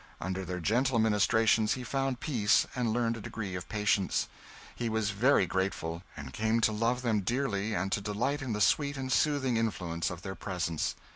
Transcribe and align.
Under 0.19 0.43
their 0.45 0.59
gentle 0.59 0.97
ministrations 0.97 1.73
he 1.73 1.83
found 1.83 2.19
peace 2.21 2.65
and 2.75 2.91
learned 2.91 3.17
a 3.17 3.21
degree 3.21 3.53
of 3.53 3.69
patience. 3.69 4.27
He 4.75 4.89
was 4.89 5.11
very 5.11 5.45
grateful, 5.45 6.01
and 6.17 6.33
came 6.33 6.59
to 6.61 6.71
love 6.71 7.03
them 7.03 7.19
dearly 7.19 7.75
and 7.75 7.91
to 7.91 8.01
delight 8.01 8.41
in 8.41 8.53
the 8.53 8.61
sweet 8.61 8.97
and 8.97 9.11
soothing 9.11 9.57
influence 9.57 10.09
of 10.09 10.23
their 10.23 10.33
presence. 10.33 10.95